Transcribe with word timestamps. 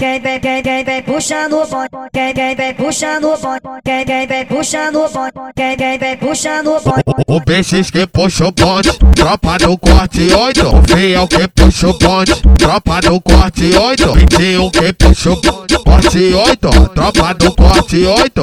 Quem 0.00 0.20
vem, 0.20 0.38
quem, 0.38 0.62
quem 0.62 0.84
vem 0.84 1.02
puxando 1.02 1.54
o 1.54 1.66
bonde, 1.66 1.88
quem, 2.12 2.32
quem 2.32 2.54
vem 2.54 2.72
puxando 2.72 3.32
o 3.32 3.36
bonde, 3.36 3.60
quem, 3.84 4.04
quem 4.04 4.26
vem 4.28 4.46
puxando 4.46 4.94
o 4.94 5.08
bonde, 5.08 5.32
quem, 5.56 5.76
quem 5.76 5.98
vem 5.98 6.16
puxando 6.16 6.68
o 6.68 6.80
bonde. 6.80 7.02
O 7.26 7.40
BX 7.40 7.90
que 7.90 8.06
puxa 8.06 8.46
o 8.46 8.52
bonde, 8.52 8.92
tropa 9.16 9.58
do 9.58 9.76
corte 9.76 10.32
8. 10.32 10.68
O 10.68 10.96
fiel 10.96 11.26
que 11.26 11.48
puxa 11.48 11.88
o 11.88 11.98
bonde, 11.98 12.32
tropa 12.58 13.00
do 13.00 13.20
corte 13.20 13.76
8. 13.76 14.12
21 14.12 14.70
que 14.70 14.92
puxa 14.92 15.32
o 15.32 15.40
bonde, 15.40 15.78
corte 15.82 16.32
8. 16.32 16.88
Tropa 16.94 17.34
do 17.34 17.56
corte 17.56 18.06
8. 18.06 18.42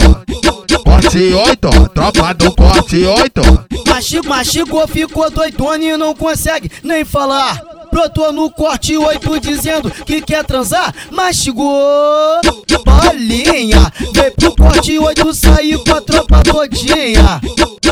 Corte 0.83 1.33
8, 1.33 1.89
tropa 1.93 2.33
do 2.33 2.53
corte 2.53 3.05
8. 3.05 3.41
Machico, 3.87 4.27
machico, 4.27 4.87
ficou 4.89 5.31
doidona 5.31 5.85
e 5.85 5.95
não 5.95 6.13
consegue 6.13 6.69
nem 6.83 7.05
falar. 7.05 7.74
Brotou 7.95 8.33
no 8.33 8.51
corte 8.51 8.97
8 8.97 9.39
dizendo 9.39 9.89
que 9.89 10.21
quer 10.21 10.43
transar, 10.43 10.93
mastigou. 11.13 12.41
Bolinha, 12.83 13.89
veio 14.13 14.33
pro 14.33 14.53
corte 14.53 14.99
8 14.99 15.33
sair 15.33 15.77
com 15.81 15.93
a 15.93 16.01
tropa 16.01 16.43
todinha. 16.43 17.39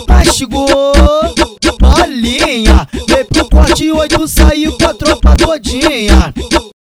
Mastigou. 0.05 0.67
Bolinha, 1.79 2.85
veio 3.07 3.25
pro 3.27 3.49
corte 3.49 3.89
8 3.89 4.27
sair 4.27 4.77
com 4.77 4.85
a 4.85 4.93
tropa 4.93 5.37
todinha. 5.37 6.33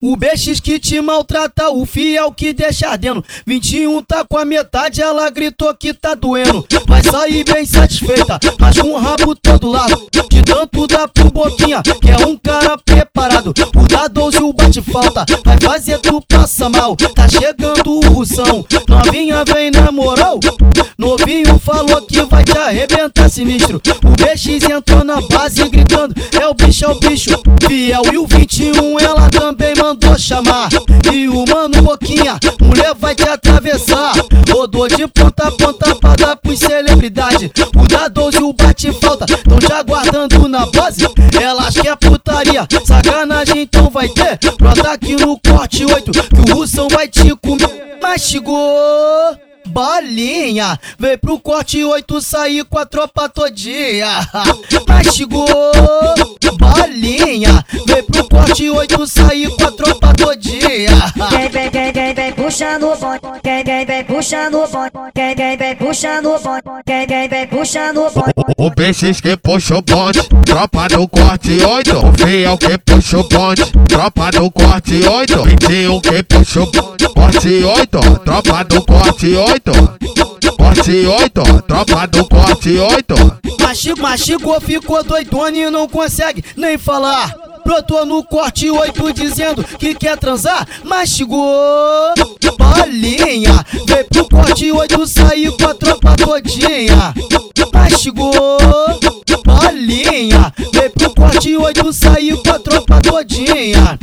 O 0.03 0.15
BX 0.15 0.59
que 0.59 0.79
te 0.79 0.99
maltrata, 0.99 1.69
o 1.69 1.85
fiel 1.85 2.31
que 2.31 2.53
deixa 2.53 2.89
ardendo. 2.89 3.23
21 3.45 4.01
tá 4.01 4.25
com 4.27 4.35
a 4.35 4.43
metade, 4.43 4.99
ela 4.99 5.29
gritou 5.29 5.71
que 5.75 5.93
tá 5.93 6.15
doendo. 6.15 6.65
Vai 6.87 7.03
sair 7.03 7.43
bem 7.43 7.63
satisfeita, 7.67 8.39
mas 8.59 8.79
com 8.79 8.93
o 8.93 8.97
rabo 8.97 9.35
todo 9.35 9.69
lado. 9.69 10.07
De 10.11 10.43
tanto 10.43 10.87
dá 10.87 11.07
pro 11.07 11.29
boquinha, 11.29 11.83
que 11.83 12.09
é 12.09 12.25
um 12.25 12.35
cara 12.35 12.79
preparado. 13.31 13.53
O 13.75 13.87
da 13.87 14.07
12 14.07 14.43
o 14.43 14.53
bate 14.53 14.81
falta, 14.81 15.25
vai 15.45 15.57
fazer 15.59 15.97
tu 15.99 16.21
passa 16.27 16.69
mal. 16.69 16.95
Tá 16.95 17.27
chegando 17.27 17.99
o 17.99 17.99
russão, 18.09 18.65
novinha 18.87 19.43
vem 19.45 19.71
na 19.71 19.91
moral. 19.91 20.39
Novinho 20.97 21.57
falou 21.59 22.01
que 22.01 22.21
vai 22.23 22.43
te 22.43 22.57
arrebentar 22.57 23.29
sinistro. 23.29 23.81
O 24.03 24.09
BX 24.11 24.69
entrou 24.69 25.03
na 25.03 25.21
base 25.21 25.67
gritando: 25.69 26.13
É 26.39 26.45
o 26.47 26.53
bicho, 26.53 26.85
é 26.85 26.87
o 26.89 26.99
bicho. 26.99 27.29
Fiel 27.67 28.01
e 28.11 28.17
o 28.17 28.27
21 28.27 28.99
ela 28.99 29.29
também 29.29 29.73
mandou 29.77 30.17
chamar. 30.17 30.69
E 31.11 31.27
o 31.27 31.45
mano 31.47 31.81
Boquinha, 31.81 32.37
mulher 32.61 32.93
vai 32.95 33.15
te 33.15 33.23
atravessar. 33.23 33.50
De 34.87 35.07
ponta 35.07 35.47
a 35.47 35.51
ponta 35.51 35.95
pra 35.95 36.15
dar 36.15 36.35
pros 36.35 36.59
celebridade. 36.59 37.51
O 37.75 37.87
da 37.87 38.07
12 38.07 38.37
o 38.39 38.51
bate 38.51 38.91
falta, 38.93 39.25
tão 39.25 39.59
te 39.59 39.71
aguardando 39.71 40.47
na 40.47 40.65
base. 40.65 41.01
Elas 41.39 41.75
quer 41.75 41.95
putaria, 41.97 42.67
sacanagem 42.83 43.61
então 43.61 43.89
vai 43.89 44.09
ter. 44.09 44.39
Brota 44.57 44.91
aqui 44.91 45.15
no 45.15 45.39
corte 45.39 45.85
8, 45.85 46.11
que 46.11 46.51
o 46.51 46.55
russão 46.55 46.87
vai 46.89 47.07
te 47.07 47.35
comer. 47.35 47.99
Mastigou. 48.01 49.37
Bolinha, 49.67 50.77
vem 50.99 51.17
pro 51.17 51.39
corte 51.39 51.83
8 51.83 52.21
sair 52.21 52.65
com 52.65 52.77
a 52.77 52.85
tropa 52.85 53.29
todinha. 53.29 54.27
Mastigou, 54.87 55.47
bolinha, 56.57 57.63
vem 57.85 58.03
pro 58.03 58.27
corte 58.27 58.69
8 58.69 59.07
sair 59.07 59.49
com 59.55 59.63
a 59.63 59.71
tropa. 59.71 60.00
Quem 61.29 61.49
vem, 61.49 61.71
quem, 61.71 61.91
quem 61.91 62.13
vem 62.13 62.33
puxando 62.33 62.83
o 62.83 62.95
bonde, 62.95 63.19
quem, 63.43 63.63
quem 63.63 63.85
vem 63.85 64.03
puxando 64.03 64.55
o 64.55 64.67
bonde, 64.67 64.91
quem, 65.15 65.35
quem 65.35 65.57
vem 65.57 65.75
puxando 65.75 66.25
o 66.27 66.39
bonde, 66.39 66.61
quem, 66.85 67.07
quem 67.07 67.27
vem 67.27 67.47
puxando 67.47 67.97
o 67.97 68.11
bonde. 68.11 68.31
O 68.57 68.69
BX 68.69 69.21
que 69.21 69.37
puxa 69.37 69.77
o 69.77 69.81
bonde, 69.81 70.21
tropa 70.45 70.87
do 70.87 71.07
corte 71.07 71.63
8. 71.63 71.97
O 71.97 72.13
fiel 72.13 72.57
que 72.57 72.77
puxa 72.77 73.17
o 73.17 73.27
bonde, 73.27 73.65
tropa 73.87 74.31
do 74.31 74.51
corte 74.51 75.01
8. 75.07 75.43
21 75.43 76.01
que 76.01 76.23
puxa 76.23 76.61
o 76.61 76.71
bonde, 76.71 77.09
corte 77.09 77.63
8. 77.63 78.19
Tropa 78.19 78.63
do 78.63 78.85
corte 78.85 79.35
8. 79.35 79.71
Corte 80.57 81.05
8, 81.05 81.61
tropa 81.63 82.07
do 82.07 82.27
corte 82.27 82.77
8. 82.77 83.15
Machico, 83.59 84.01
machico, 84.01 84.61
ficou 84.61 85.03
doidona 85.03 85.57
e 85.57 85.69
não 85.69 85.87
consegue 85.87 86.43
nem 86.55 86.77
falar. 86.77 87.33
Brotou 87.63 88.05
no 88.05 88.23
corte 88.23 88.69
8 88.69 89.13
dizendo 89.13 89.63
que 89.63 89.93
quer 89.95 90.17
transar, 90.17 90.67
mastigou. 90.83 92.13
Bolinha, 92.57 93.65
veio 93.87 94.05
pro 94.05 94.29
corte 94.29 94.71
8 94.71 95.07
sair 95.07 95.51
com 95.51 95.67
a 95.67 95.73
tropa 95.73 96.15
todinha. 96.15 97.13
Mastigou. 97.73 98.33
Bolinha, 99.45 100.53
veio 100.73 100.91
pro 100.91 101.15
corte 101.15 101.55
8 101.57 101.93
sair 101.93 102.37
com 102.37 102.51
a 102.51 102.59
tropa 102.59 103.01
todinha. 103.01 103.97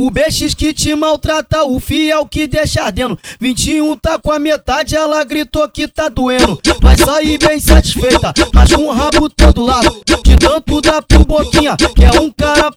O 0.00 0.12
BX 0.12 0.54
que 0.54 0.72
te 0.72 0.94
maltrata, 0.94 1.64
o 1.64 1.80
fiel 1.80 2.24
que 2.24 2.46
deixa 2.46 2.84
ardendo. 2.84 3.18
21 3.40 3.96
tá 3.96 4.16
com 4.16 4.30
a 4.30 4.38
metade, 4.38 4.94
ela 4.94 5.24
gritou 5.24 5.68
que 5.68 5.88
tá 5.88 6.08
doendo. 6.08 6.56
Vai 6.80 6.96
sair 6.96 7.36
bem 7.36 7.58
satisfeita, 7.58 8.32
mas 8.54 8.72
com 8.72 8.82
o 8.82 8.92
rabo 8.92 9.28
todo 9.28 9.66
lado. 9.66 10.00
De 10.22 10.36
tanto 10.36 10.80
dá 10.80 11.02
pro 11.02 11.24
boquinha, 11.24 11.76
que 11.76 12.04
é 12.04 12.20
um 12.20 12.30
cara 12.30 12.67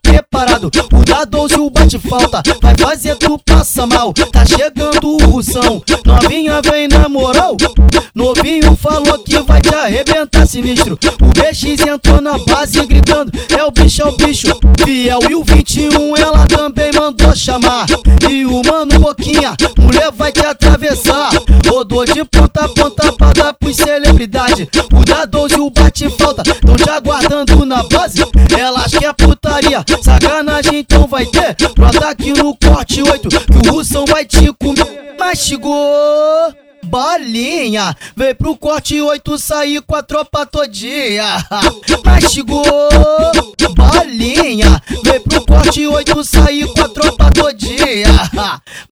preparado. 0.70 0.72
O 0.94 1.06
da 1.06 1.26
12 1.26 1.56
o 1.60 1.70
bate 1.70 1.98
falta, 1.98 2.44
vai 2.62 2.76
fazer 2.78 3.16
tu 3.16 3.40
passa 3.40 3.88
mal. 3.88 4.14
Tá 4.14 4.46
chegando 4.46 5.10
o 5.10 5.18
russão, 5.26 5.82
novinha 6.06 6.62
vem 6.62 6.88
na 6.88 7.10
moral. 7.10 7.58
Novinho 8.14 8.76
falou 8.76 9.18
que 9.20 9.40
vai 9.40 9.62
te 9.62 9.74
arrebentar 9.74 10.46
sinistro. 10.46 10.98
O 11.22 11.28
BX 11.28 11.64
entrou 11.88 12.22
na 12.22 12.38
base 12.38 12.86
gritando: 12.86 13.32
É 13.58 13.64
o 13.64 13.72
bicho, 13.72 14.02
é 14.02 14.06
o 14.06 14.12
bicho. 14.12 14.48
Fiel 14.84 15.20
e 15.30 15.36
o 15.36 15.44
21 15.44 16.18
ela 16.18 16.46
também 16.46 16.92
mandou 16.94 17.36
chamar. 17.36 17.86
E 18.30 18.46
o 18.46 18.62
mano 18.64 19.00
Boquinha, 19.00 19.56
mulher 19.80 20.12
vai 20.12 20.32
te 20.32 20.46
atravessar. 20.46 21.30
De 22.22 22.26
ponta 22.26 22.66
a 22.66 22.70
ponta 22.70 23.14
pra 23.14 23.34
dar 23.34 23.52
pros 23.56 23.76
celebridade. 23.76 24.70
O 24.94 25.04
da 25.04 25.26
12 25.26 25.56
o 25.60 25.72
bate 25.72 26.08
falta, 26.12 26.44
tão 26.44 26.76
te 26.76 26.88
aguardando 26.88 27.66
na 27.66 27.82
base. 27.82 28.20
Elas 28.56 28.92
quer 28.92 29.12
putaria, 29.16 29.84
sacanagem 30.04 30.82
então 30.82 31.08
vai 31.08 31.26
ter. 31.26 31.56
Brota 31.74 32.10
aqui 32.10 32.32
no 32.32 32.56
corte 32.56 33.02
8, 33.02 33.28
que 33.28 33.70
o 33.70 33.72
russão 33.72 34.06
vai 34.06 34.24
te 34.24 34.54
comer. 34.54 35.16
Mastigou. 35.18 35.74
Bolinha, 36.84 37.96
vem 38.16 38.36
pro 38.36 38.56
corte 38.56 39.02
8 39.02 39.38
sair 39.40 39.82
com 39.82 39.96
a 39.96 40.04
tropa 40.04 40.46
todinha. 40.46 41.44
Mastigou. 42.06 42.64
Bolinha, 43.76 44.80
vem 45.04 45.22
pro 45.22 45.44
corte 45.44 45.88
8 45.88 46.24
sair 46.24 46.68
com 46.68 46.82
a 46.82 46.90
tropa. 46.90 47.21